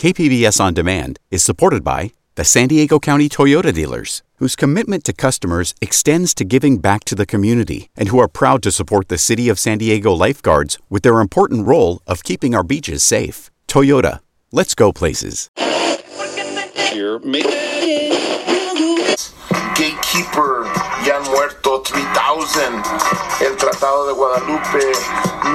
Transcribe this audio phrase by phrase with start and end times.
[0.00, 5.12] KPBS On Demand is supported by the San Diego County Toyota dealers, whose commitment to
[5.12, 9.18] customers extends to giving back to the community and who are proud to support the
[9.18, 13.50] City of San Diego lifeguards with their important role of keeping our beaches safe.
[13.68, 14.20] Toyota,
[14.52, 15.50] let's go places.
[19.76, 20.64] Gatekeeper,
[21.04, 22.72] ya muerto, 3000.
[23.42, 24.94] El Tratado de Guadalupe,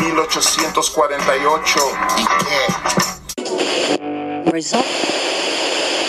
[0.05, 1.79] 1848.
[2.19, 3.14] ¿Y qué?
[4.55, 4.85] Result.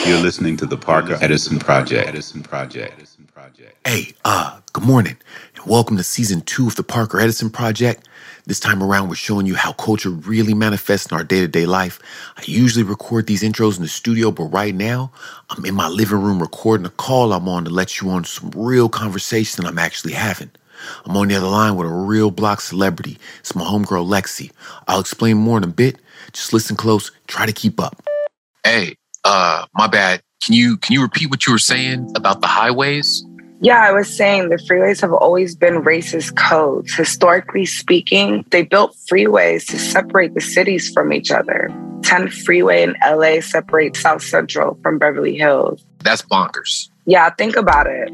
[0.07, 2.07] You're listening to the Parker Edison Project.
[2.07, 2.95] Edison Project.
[2.97, 3.77] Edison Project.
[3.85, 5.17] Hey, uh, good morning,
[5.57, 8.07] and welcome to season two of the Parker Edison Project.
[8.47, 11.67] This time around, we're showing you how culture really manifests in our day to day
[11.67, 11.99] life.
[12.37, 15.11] I usually record these intros in the studio, but right now,
[15.51, 18.53] I'm in my living room recording a call I'm on to let you on some
[18.55, 20.53] real conversation I'm actually having.
[21.05, 23.19] I'm on the other line with a real block celebrity.
[23.41, 24.53] It's my homegirl Lexi.
[24.87, 25.97] I'll explain more in a bit.
[26.33, 28.06] Just listen close, try to keep up.
[28.67, 30.23] Hey, uh, my bad.
[30.43, 33.25] Can you can you repeat what you were saying about the highways?
[33.61, 36.93] Yeah, I was saying the freeways have always been racist codes.
[36.93, 41.73] Historically speaking, they built freeways to separate the cities from each other.
[42.03, 45.87] 10 freeway in LA separates South Central from Beverly Hills.
[46.03, 46.91] That's bonkers.
[47.05, 48.09] Yeah, think about it.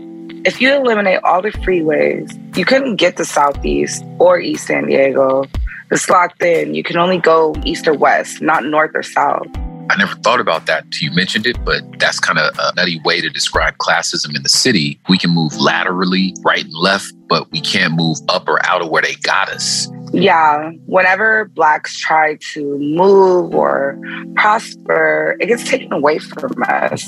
[0.44, 5.46] If you eliminate all the freeways, you couldn't get to Southeast or East San Diego.
[5.90, 6.74] It's locked in.
[6.74, 9.46] You can only go east or west, not north or south.
[9.92, 12.98] I never thought about that until you mentioned it, but that's kind of a nutty
[13.04, 14.98] way to describe classism in the city.
[15.10, 18.88] We can move laterally, right and left, but we can't move up or out of
[18.88, 19.92] where they got us.
[20.14, 23.98] Yeah, whenever Blacks try to move or
[24.34, 27.06] prosper, it gets taken away from us.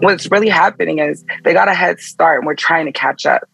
[0.00, 3.48] What's really happening is they got a head start and we're trying to catch up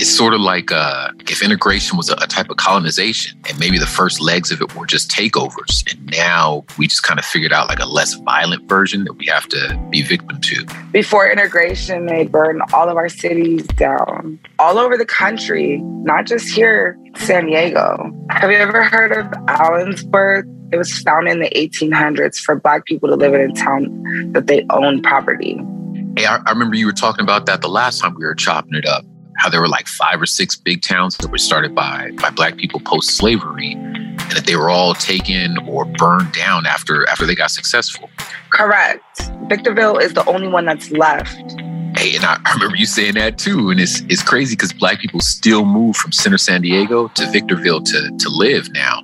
[0.00, 3.76] it's sort of like uh, if integration was a, a, type of colonization and maybe
[3.76, 7.52] the first legs of it were just takeovers and now we just kind of figured
[7.52, 10.66] out like a less violent version that we have to be victim to.
[10.90, 16.48] Before integration they burned all of our cities down all over the country not just
[16.48, 18.10] here san diego.
[18.30, 23.08] Have you ever heard of allensworth it was founded in the 1800s for black people
[23.08, 25.60] to live in a town that they owned property.
[26.16, 28.74] Hey, I, I remember you were talking about that the last time we were chopping
[28.74, 29.04] it up
[29.40, 32.56] how there were like five or six big towns that were started by by black
[32.58, 37.34] people post slavery and that they were all taken or burned down after after they
[37.34, 38.10] got successful.
[38.50, 39.02] Correct.
[39.48, 41.34] Victorville is the only one that's left.
[41.96, 43.70] Hey, and I, I remember you saying that too.
[43.70, 47.80] And it's it's crazy because black people still move from center San Diego to Victorville
[47.82, 49.02] to to live now.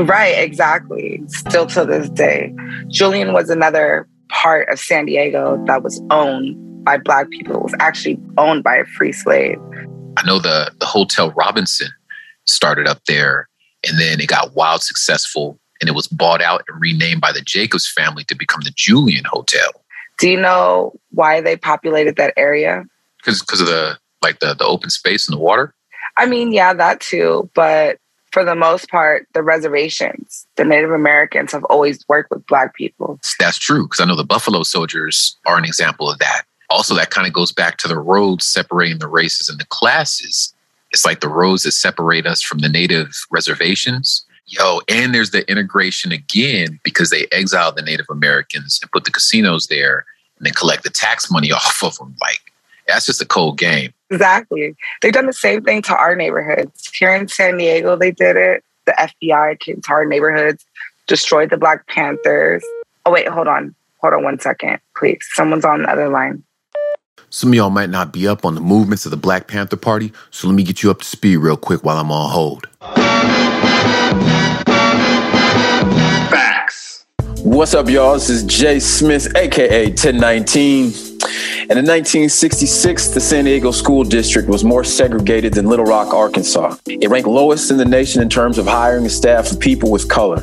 [0.00, 1.22] Right, exactly.
[1.26, 2.54] Still to this day.
[2.88, 6.56] Julian was another part of San Diego that was owned
[6.88, 7.54] by black people.
[7.54, 9.58] It was actually owned by a free slave.
[10.16, 11.88] I know the the Hotel Robinson
[12.46, 13.46] started up there
[13.86, 17.42] and then it got wild successful and it was bought out and renamed by the
[17.42, 19.70] Jacobs family to become the Julian Hotel.
[20.18, 22.84] Do you know why they populated that area?
[23.18, 25.74] Because because of the like the the open space and the water?
[26.16, 27.98] I mean, yeah, that too, but
[28.32, 33.20] for the most part, the reservations, the Native Americans have always worked with Black people.
[33.38, 37.10] That's true, because I know the Buffalo Soldiers are an example of that also that
[37.10, 40.54] kind of goes back to the roads separating the races and the classes.
[40.90, 44.24] It's like the roads that separate us from the native reservations.
[44.46, 49.10] Yo, and there's the integration again because they exiled the Native Americans and put the
[49.10, 50.06] casinos there
[50.38, 52.16] and then collect the tax money off of them.
[52.20, 52.40] Like,
[52.86, 53.92] that's just a cold game.
[54.10, 54.74] Exactly.
[55.02, 56.90] They've done the same thing to our neighborhoods.
[56.96, 58.64] Here in San Diego, they did it.
[58.86, 60.64] The FBI came to our neighborhoods,
[61.06, 62.64] destroyed the Black Panthers.
[63.04, 63.74] Oh, wait, hold on.
[64.00, 65.18] Hold on one second, please.
[65.32, 66.42] Someone's on the other line.
[67.30, 70.12] Some of y'all might not be up on the movements of the Black Panther Party,
[70.30, 72.66] so let me get you up to speed real quick while I'm on hold.
[76.30, 77.04] Facts.
[77.42, 78.14] What's up, y'all?
[78.14, 81.07] This is Jay Smith, aka 1019.
[81.70, 86.76] And in 1966, the San Diego School District was more segregated than Little Rock, Arkansas.
[86.86, 90.08] It ranked lowest in the nation in terms of hiring a staff of people with
[90.08, 90.40] color.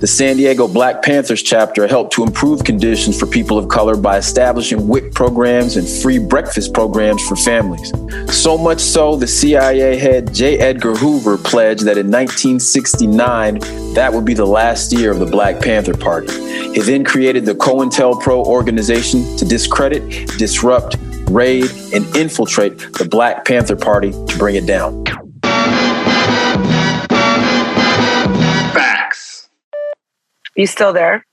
[0.00, 4.18] The San Diego Black Panthers chapter helped to improve conditions for people of color by
[4.18, 7.90] establishing WIC programs and free breakfast programs for families.
[8.28, 10.58] So much so, the CIA head J.
[10.58, 13.60] Edgar Hoover pledged that in 1969,
[13.94, 16.30] that would be the last year of the Black Panther Party.
[16.74, 20.65] He then created the COINTELPRO organization to discredit, disrupt,
[21.30, 25.04] raid, and infiltrate the Black Panther Party to bring it down.
[28.72, 29.48] Facts.
[30.56, 31.24] You still there?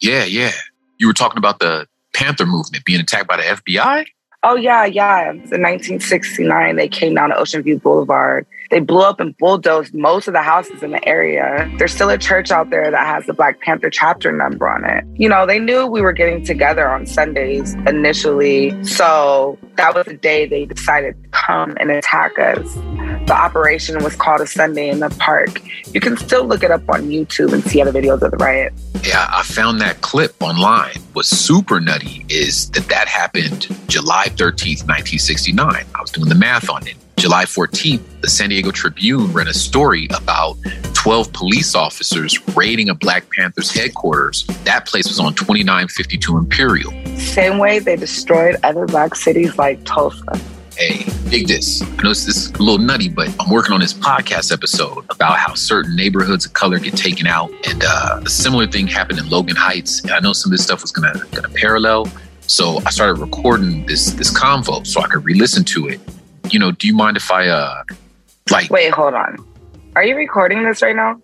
[0.00, 0.52] Yeah, yeah.
[0.98, 4.06] You were talking about the Panther movement being attacked by the FBI?
[4.42, 5.30] Oh, yeah, yeah.
[5.30, 10.28] In 1969, they came down to Ocean View Boulevard They blew up and bulldozed most
[10.28, 11.70] of the houses in the area.
[11.76, 15.04] There's still a church out there that has the Black Panther chapter number on it.
[15.14, 18.82] You know, they knew we were getting together on Sundays initially.
[18.82, 22.74] So that was the day they decided to come and attack us.
[23.26, 25.60] The operation was called a Sunday in the Park.
[25.92, 28.72] You can still look it up on YouTube and see other videos of the riot.
[29.04, 30.96] Yeah, I found that clip online.
[31.12, 35.84] What's super nutty is that that happened July 13th, 1969.
[35.94, 36.96] I was doing the math on it.
[37.16, 40.56] July 14th, the San Diego Tribune ran a story about
[40.94, 44.44] 12 police officers raiding a Black Panthers headquarters.
[44.64, 46.92] That place was on 2952 Imperial.
[47.16, 50.40] Same way they destroyed other black cities like Tulsa.
[50.76, 51.82] Hey, dig this.
[51.82, 55.38] I know this is a little nutty, but I'm working on this podcast episode about
[55.38, 57.50] how certain neighborhoods of color get taken out.
[57.68, 60.02] And uh, a similar thing happened in Logan Heights.
[60.02, 62.08] And I know some of this stuff was gonna gonna parallel.
[62.46, 66.00] So I started recording this this convo so I could re-listen to it
[66.52, 67.82] you know, do you mind if I uh
[68.50, 69.36] like Wait, hold on.
[69.96, 71.20] Are you recording this right now?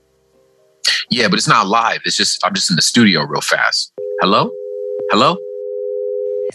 [1.11, 2.01] Yeah, but it's not live.
[2.05, 3.93] It's just I'm just in the studio real fast.
[4.21, 4.51] Hello?
[5.11, 5.37] Hello?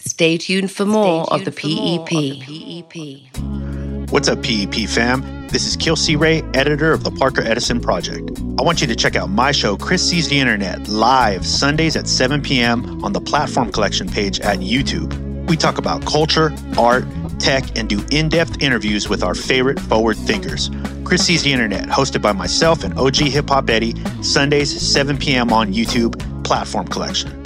[0.00, 4.10] Stay tuned for more, tuned of, the for more of the PEP.
[4.10, 5.22] What's up, PEP fam?
[5.48, 8.30] This is Chris Reyes, editor of the Parker Edison Project.
[8.58, 12.08] I want you to check out my show, Chris Sees the Internet, live Sundays at
[12.08, 13.04] 7 p.m.
[13.04, 15.14] on the Platform Collection page at YouTube.
[15.48, 17.04] We talk about culture, art,
[17.38, 20.70] tech, and do in depth interviews with our favorite forward thinkers.
[21.04, 25.52] Chris Sees the Internet, hosted by myself and OG Hip Hop Eddie, Sundays, 7 p.m.
[25.52, 27.44] on YouTube, Platform Collection.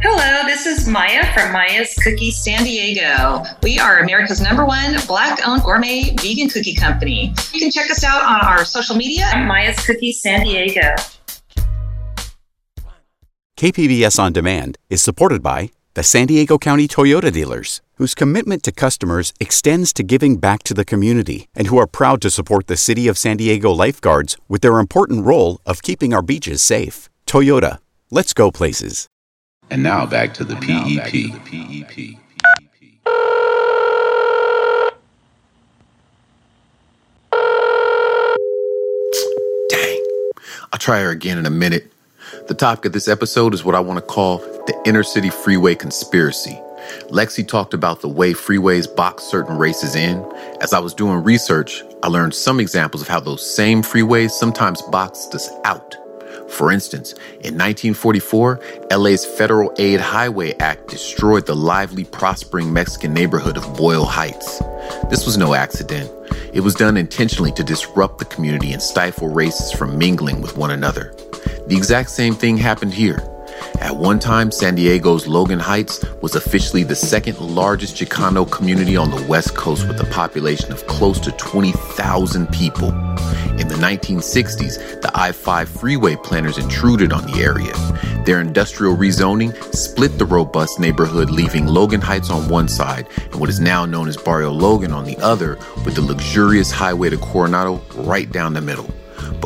[0.00, 3.42] Hello, this is Maya from Maya's Cookie San Diego.
[3.62, 7.34] We are America's number one black owned gourmet vegan cookie company.
[7.52, 10.94] You can check us out on our social media at Maya's Cookie San Diego.
[13.56, 18.70] KPBS On Demand is supported by the San Diego County Toyota dealers, whose commitment to
[18.70, 22.76] customers extends to giving back to the community and who are proud to support the
[22.76, 27.08] City of San Diego lifeguards with their important role of keeping our beaches safe.
[27.26, 27.78] Toyota,
[28.10, 29.08] let's go places.
[29.70, 31.40] And now back to the PEP.
[39.70, 40.04] Dang.
[40.74, 41.90] I'll try her again in a minute.
[42.48, 45.74] The topic of this episode is what I want to call the inner city freeway
[45.74, 46.60] conspiracy.
[47.08, 50.24] Lexi talked about the way freeways box certain races in.
[50.60, 54.82] As I was doing research, I learned some examples of how those same freeways sometimes
[54.82, 55.94] boxed us out.
[56.48, 57.12] For instance,
[57.42, 58.60] in 1944,
[58.96, 64.58] LA's Federal Aid Highway Act destroyed the lively, prospering Mexican neighborhood of Boyle Heights.
[65.10, 66.10] This was no accident.
[66.52, 70.70] It was done intentionally to disrupt the community and stifle races from mingling with one
[70.70, 71.14] another.
[71.66, 73.22] The exact same thing happened here.
[73.80, 79.10] At one time, San Diego's Logan Heights was officially the second largest Chicano community on
[79.10, 82.88] the West Coast with a population of close to 20,000 people.
[83.58, 87.72] In the 1960s, the I 5 freeway planners intruded on the area.
[88.24, 93.48] Their industrial rezoning split the robust neighborhood, leaving Logan Heights on one side and what
[93.48, 97.80] is now known as Barrio Logan on the other, with the luxurious highway to Coronado
[97.94, 98.90] right down the middle.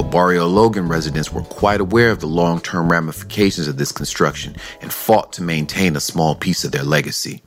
[0.00, 4.56] But Barrio Logan residents were quite aware of the long term ramifications of this construction
[4.80, 7.42] and fought to maintain a small piece of their legacy.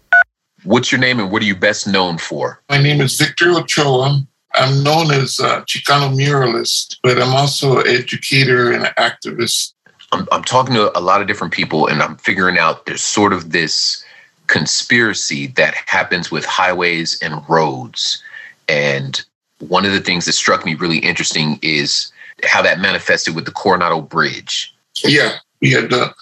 [0.63, 2.61] What's your name and what are you best known for?
[2.69, 4.21] My name is Victor Ochoa.
[4.53, 9.73] I'm known as a Chicano muralist, but I'm also an educator and an activist.
[10.11, 13.33] I'm, I'm talking to a lot of different people and I'm figuring out there's sort
[13.33, 14.05] of this
[14.45, 18.21] conspiracy that happens with highways and roads.
[18.69, 19.19] And
[19.57, 22.12] one of the things that struck me really interesting is
[22.43, 24.73] how that manifested with the Coronado Bridge.
[25.03, 25.81] Yeah, yeah.
[25.81, 26.13] The,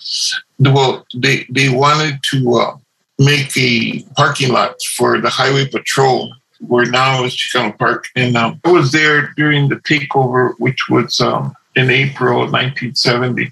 [0.60, 2.78] the well, they they wanted to uh,
[3.20, 8.60] make a parking lot for the highway patrol, where now is Chicano Park, and um,
[8.64, 13.52] I was there during the takeover, which was um, in April of 1970.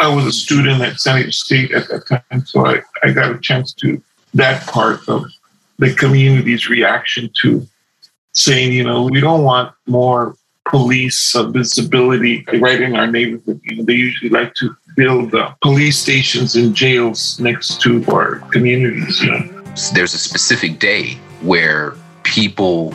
[0.00, 3.30] I was a student at San Diego State at that time, so I, I got
[3.30, 4.02] a chance to
[4.34, 5.24] that part of
[5.78, 7.66] the community's reaction to
[8.32, 10.34] saying, you know, we don't want more
[10.68, 13.60] police uh, visibility right in our neighborhood.
[13.64, 18.36] You know, they usually like to build uh, police stations and jails next to our
[18.50, 19.22] communities.
[19.22, 19.64] You know,
[19.94, 22.94] there's a specific day where people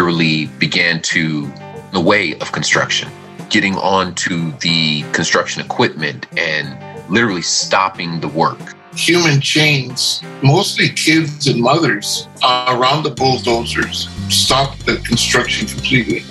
[0.00, 1.50] really began to
[1.92, 3.08] the way of construction,
[3.50, 6.78] getting onto the construction equipment and
[7.10, 8.58] literally stopping the work.
[8.94, 16.24] Human chains, mostly kids and mothers, around the bulldozers, stopped the construction completely.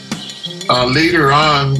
[0.70, 1.78] Uh, later on,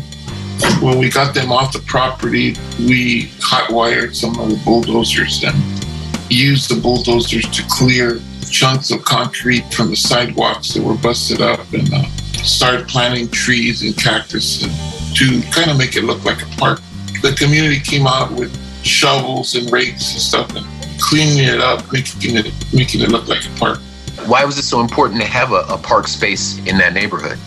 [0.82, 5.56] when we got them off the property, we hot wired some of the bulldozers and
[6.30, 11.60] used the bulldozers to clear chunks of concrete from the sidewalks that were busted up
[11.74, 12.04] and uh,
[12.44, 14.62] started planting trees and cactus
[15.14, 16.80] to kind of make it look like a park.
[17.22, 20.66] The community came out with shovels and rakes and stuff and
[21.00, 23.80] cleaning it up, making it making it look like a park.
[24.28, 27.38] Why was it so important to have a, a park space in that neighborhood?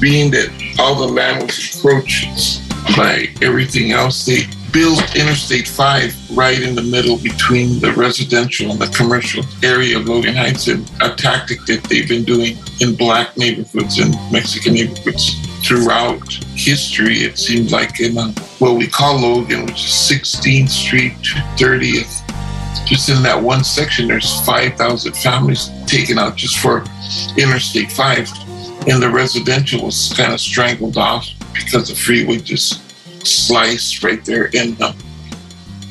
[0.00, 6.60] Being that all the land was encroached by everything else, they built Interstate 5 right
[6.60, 11.14] in the middle between the residential and the commercial area of Logan Heights, and a
[11.14, 15.34] tactic that they've been doing in black neighborhoods and Mexican neighborhoods
[15.66, 17.20] throughout history.
[17.20, 22.22] It seems like in uh, what we call Logan, which is 16th Street to 30th,
[22.86, 26.84] just in that one section, there's 5,000 families taken out just for
[27.36, 28.45] Interstate 5.
[28.86, 32.82] And the residential was kind of strangled off because the freeway just
[33.26, 34.50] sliced right there.
[34.54, 34.92] And uh,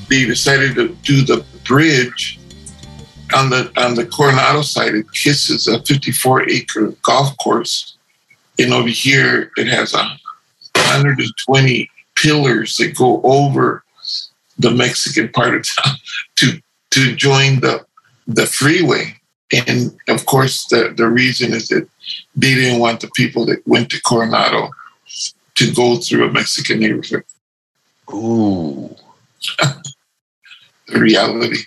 [0.10, 2.40] they decided to do the bridge
[3.36, 4.96] on the on the Coronado side.
[4.96, 7.98] It kisses a 54 acre golf course.
[8.58, 10.04] And over here, it has a
[10.76, 13.84] 120 pillars that go over
[14.58, 15.96] the Mexican part of town
[16.38, 16.62] to
[16.92, 17.86] to join the
[18.28, 19.20] the freeway.
[19.68, 21.88] And of course, the, the reason is that
[22.36, 24.70] they didn't want the people that went to Coronado
[25.56, 27.24] to go through a Mexican neighborhood.
[28.14, 28.96] Ooh.
[30.88, 31.64] the reality.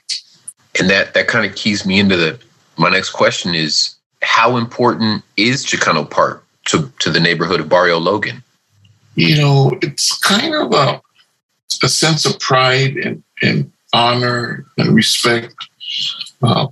[0.79, 2.39] And that that kind of keys me into the
[2.77, 7.99] my next question is how important is Chicano Park to, to the neighborhood of Barrio
[7.99, 8.43] Logan?
[9.15, 11.01] You know, it's kind of a,
[11.83, 15.55] a sense of pride and, and honor and respect.
[16.41, 16.69] Uh,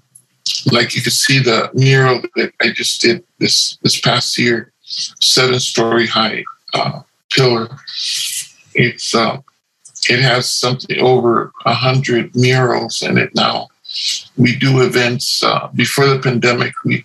[0.73, 5.61] like you can see the mural that I just did this this past year, seven
[5.61, 6.45] story high
[6.75, 7.69] uh, pillar.
[8.75, 9.39] It's uh,
[10.09, 13.69] it has something over a hundred murals in it now.
[14.37, 16.73] We do events uh, before the pandemic.
[16.85, 17.05] We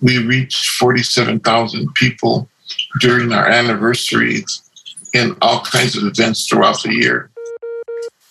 [0.00, 2.48] we reached forty seven thousand people
[3.00, 4.62] during our anniversaries
[5.14, 7.30] and all kinds of events throughout the year.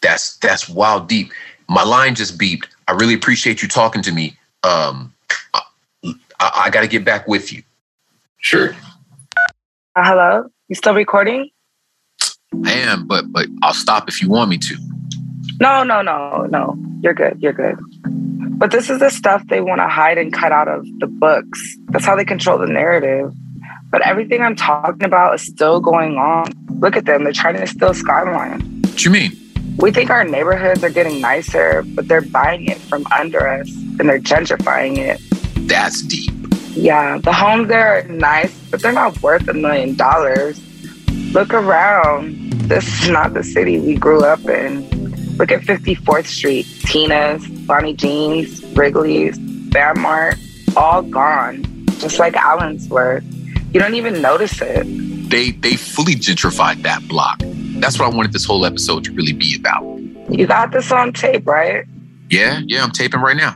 [0.02, 1.32] That's that's wild deep.
[1.70, 2.66] My line just beeped.
[2.88, 4.38] I really appreciate you talking to me.
[4.64, 5.14] Um,
[6.04, 7.64] I, I got to get back with you.
[8.38, 8.76] Sure.
[9.96, 11.50] Uh, hello, you still recording?
[12.66, 14.78] I am, but but I'll stop if you want me to.
[15.60, 16.78] No, no, no, no.
[17.02, 17.42] You're good.
[17.42, 17.78] You're good.
[18.58, 21.78] But this is the stuff they want to hide and cut out of the books.
[21.90, 23.34] That's how they control the narrative.
[23.90, 26.52] But everything I'm talking about is still going on.
[26.80, 27.24] Look at them.
[27.24, 28.82] They're trying to steal Skyline.
[28.82, 29.43] What do you mean?
[29.78, 34.08] We think our neighborhoods are getting nicer, but they're buying it from under us and
[34.10, 35.20] they're gentrifying it.
[35.68, 36.32] That's deep.
[36.76, 40.62] Yeah, the homes there are nice, but they're not worth a million dollars.
[41.34, 42.52] Look around.
[42.70, 44.90] This is not the city we grew up in.
[45.38, 50.38] Look at 54th Street, Tina's, Bonnie Jeans, Wrigley's, Van Mart,
[50.76, 51.64] all gone,
[52.00, 53.24] just like Allensworth.
[53.74, 54.84] You don't even notice it.
[55.30, 57.42] They they fully gentrified that block.
[57.84, 59.84] That's what I wanted this whole episode to really be about.
[60.32, 61.84] You got this on tape, right?
[62.30, 63.56] Yeah, yeah, I'm taping right now.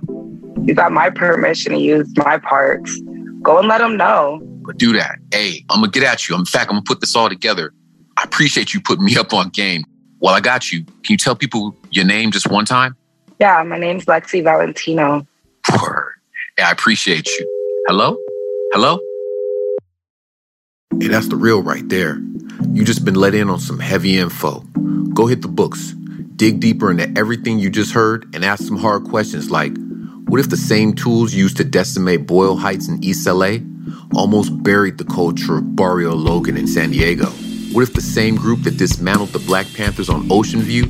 [0.66, 3.00] You got my permission to use my parts.
[3.42, 4.42] Go and let them know.
[4.66, 5.20] But do that.
[5.32, 6.36] Hey, I'm gonna get at you.
[6.36, 7.72] In fact, I'm gonna put this all together.
[8.18, 9.86] I appreciate you putting me up on game.
[10.20, 12.98] While I got you, can you tell people your name just one time?
[13.40, 15.26] Yeah, my name's Lexi Valentino.
[15.82, 16.16] Word.
[16.58, 17.84] Yeah, I appreciate you.
[17.88, 18.18] Hello?
[18.74, 19.00] Hello?
[21.00, 22.20] Hey, that's the real right there.
[22.74, 24.60] You just been let in on some heavy info.
[25.14, 25.94] Go hit the books,
[26.36, 29.76] dig deeper into everything you just heard, and ask some hard questions like
[30.28, 33.60] what if the same tools used to decimate Boyle Heights in East LA
[34.14, 37.28] almost buried the culture of Barrio Logan in San Diego?
[37.72, 40.84] What if the same group that dismantled the Black Panthers on Ocean View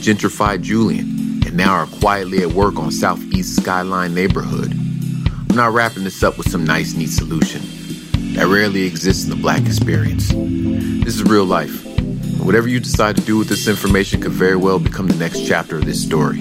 [0.00, 4.70] gentrified Julian and now are quietly at work on Southeast Skyline neighborhood?
[4.70, 7.73] I'm not wrapping this up with some nice, neat solution
[8.34, 10.28] that rarely exists in the black experience.
[10.28, 11.86] This is real life.
[11.96, 15.46] And whatever you decide to do with this information could very well become the next
[15.46, 16.38] chapter of this story.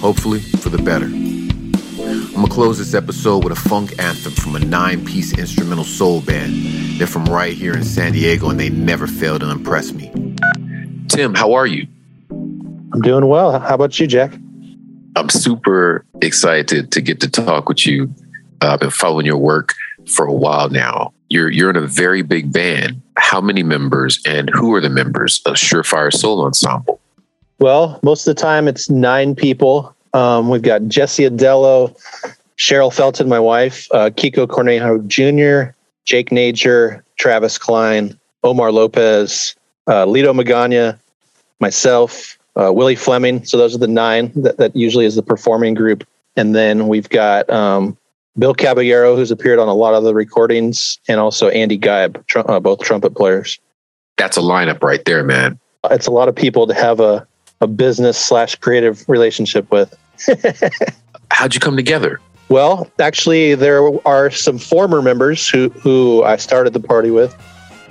[0.00, 1.06] Hopefully, for the better.
[1.06, 6.20] I'm gonna close this episode with a funk anthem from a nine piece instrumental soul
[6.20, 6.98] band.
[6.98, 10.10] They're from right here in San Diego and they never fail to impress me.
[11.08, 11.86] Tim, how are you?
[12.30, 13.58] I'm doing well.
[13.60, 14.32] How about you, Jack?
[15.14, 18.12] I'm super excited to get to talk with you.
[18.60, 19.74] Uh, I've been following your work
[20.08, 21.12] for a while now.
[21.28, 23.00] You're you're in a very big band.
[23.16, 27.00] How many members and who are the members of Surefire Soul Ensemble?
[27.58, 29.94] Well, most of the time it's nine people.
[30.12, 31.96] Um, we've got Jesse Adello,
[32.56, 39.54] Cheryl Felton, my wife, uh, Kiko Cornejo Jr., Jake Nager, Travis Klein, Omar Lopez,
[39.86, 40.98] uh, Lito Magana,
[41.60, 43.44] myself, uh, Willie Fleming.
[43.44, 46.06] So those are the nine that, that usually is the performing group.
[46.36, 47.96] And then we've got um,
[48.38, 52.40] Bill Caballero, who's appeared on a lot of the recordings, and also Andy Geib, tr-
[52.40, 53.60] uh, both trumpet players.
[54.16, 55.58] That's a lineup right there, man.
[55.90, 57.26] It's a lot of people to have a,
[57.60, 59.96] a business slash creative relationship with.
[61.30, 62.20] How'd you come together?
[62.48, 67.34] Well, actually, there are some former members who, who I started the party with,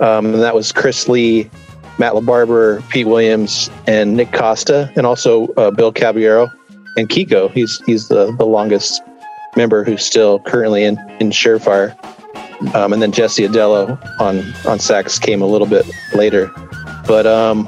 [0.00, 1.50] um, and that was Chris Lee,
[1.98, 6.50] Matt LaBarber, Pete Williams, and Nick Costa, and also uh, Bill Caballero
[6.96, 7.50] and Kiko.
[7.50, 9.02] He's he's the, the longest
[9.56, 11.96] member who's still currently in in Surefire.
[12.74, 16.50] Um, and then Jesse Adello on on sax came a little bit later,
[17.06, 17.66] but um,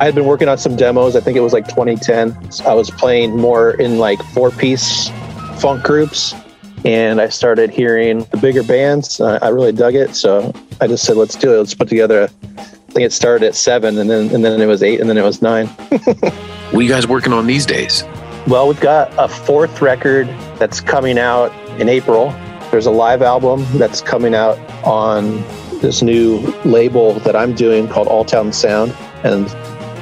[0.00, 1.14] I had been working on some demos.
[1.14, 2.36] I think it was like 2010.
[2.66, 5.10] I was playing more in like four piece
[5.60, 6.34] funk groups,
[6.86, 9.20] and I started hearing the bigger bands.
[9.20, 11.58] Uh, I really dug it, so I just said, "Let's do it.
[11.58, 12.24] Let's put together." A,
[12.58, 15.18] I think it started at seven, and then and then it was eight, and then
[15.18, 15.66] it was nine.
[16.70, 18.02] what are you guys working on these days?
[18.46, 20.26] Well, we've got a fourth record
[20.58, 22.30] that's coming out in April.
[22.70, 25.42] There's a live album that's coming out on
[25.80, 28.92] this new label that I'm doing called All Town Sound,
[29.24, 29.46] and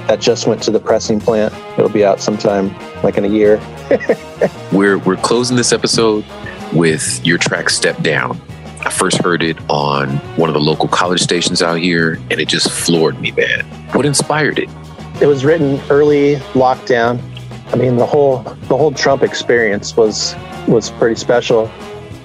[0.09, 1.53] that just went to the pressing plant.
[1.77, 3.61] It'll be out sometime like in a year.
[4.73, 6.25] we're we're closing this episode
[6.73, 8.41] with your track Step Down.
[8.81, 12.49] I first heard it on one of the local college stations out here and it
[12.49, 13.65] just floored me, man.
[13.93, 14.69] What inspired it?
[15.21, 17.21] It was written early lockdown.
[17.73, 20.35] I mean, the whole the whole Trump experience was
[20.67, 21.71] was pretty special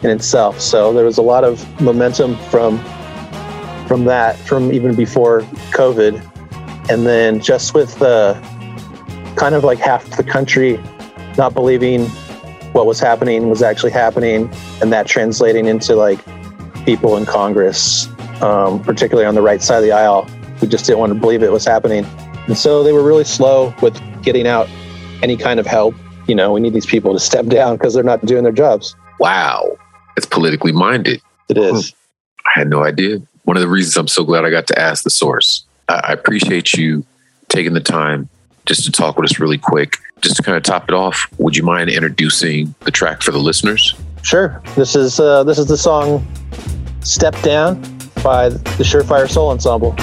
[0.01, 0.59] in itself.
[0.59, 2.77] So there was a lot of momentum from
[3.87, 6.29] from that from even before COVID
[6.89, 8.33] and then just with the
[9.35, 10.77] kind of like half the country
[11.37, 12.05] not believing
[12.73, 14.49] what was happening was actually happening
[14.81, 16.19] and that translating into like
[16.85, 18.07] people in congress
[18.41, 20.23] um, particularly on the right side of the aisle
[20.59, 22.05] who just didn't want to believe it was happening
[22.47, 24.67] and so they were really slow with getting out
[25.23, 25.95] any kind of help
[26.27, 28.95] you know we need these people to step down because they're not doing their jobs
[29.19, 29.65] wow
[30.17, 31.93] it's politically minded it is
[32.45, 35.03] i had no idea one of the reasons i'm so glad i got to ask
[35.03, 37.05] the source I appreciate you
[37.49, 38.29] taking the time
[38.65, 39.97] just to talk with us really quick.
[40.21, 43.39] Just to kind of top it off, would you mind introducing the track for the
[43.39, 43.93] listeners?
[44.21, 44.61] Sure.
[44.75, 46.25] This is uh, this is the song
[47.01, 47.81] "Step Down"
[48.23, 49.93] by the Surefire Soul Ensemble.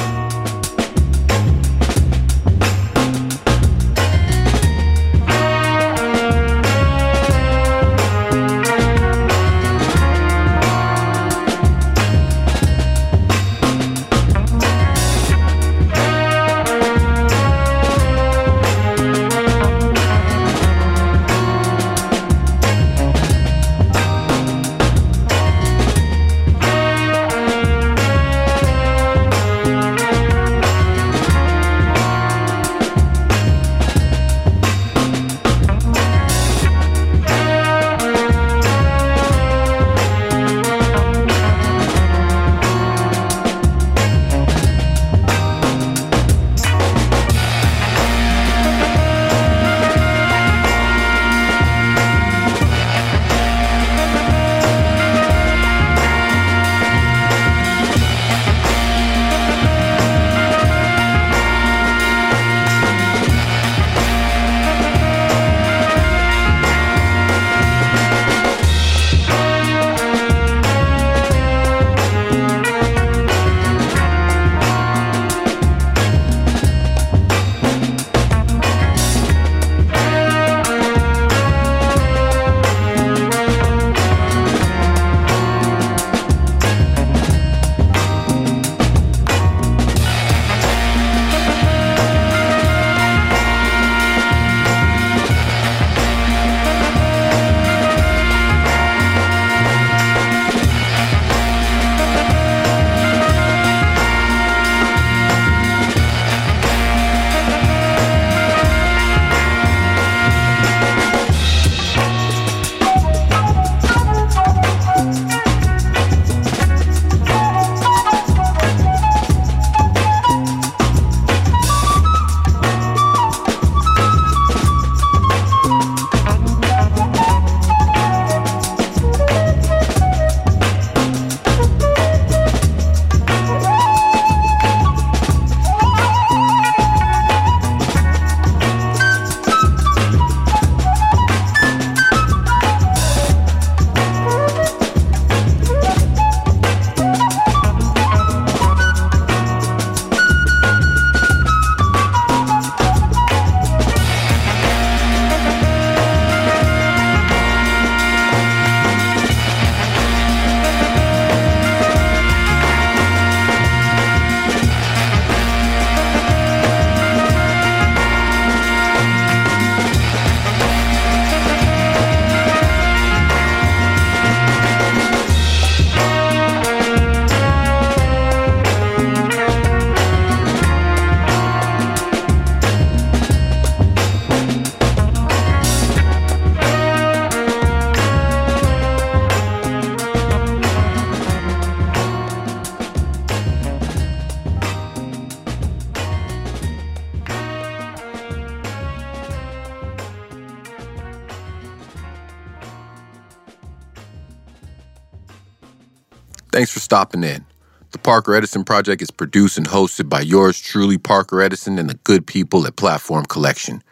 [206.91, 207.45] Stopping in.
[207.93, 211.95] The Parker Edison Project is produced and hosted by yours truly, Parker Edison, and the
[211.95, 213.85] good people at Platform Collection.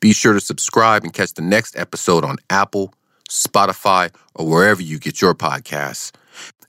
[0.00, 2.92] Be sure to subscribe and catch the next episode on Apple,
[3.28, 6.10] Spotify, or wherever you get your podcasts.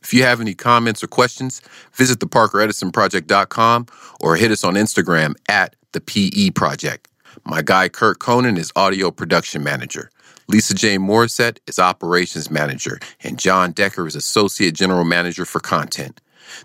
[0.04, 1.64] If you have any comments or questions,
[1.94, 3.88] visit theparkeredisonproject.com
[4.20, 7.08] or hit us on Instagram at the PE Project.
[7.44, 10.12] My guy Kurt Kohnen is audio production manager.
[10.52, 16.20] Lisa Jane Morissette is operations manager, and John Decker is associate general manager for content.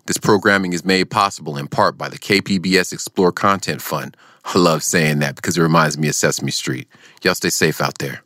[0.07, 4.17] This programming is made possible in part by the KPBS Explore Content Fund.
[4.45, 6.89] I love saying that because it reminds me of Sesame Street.
[7.23, 8.26] Y'all stay safe out there.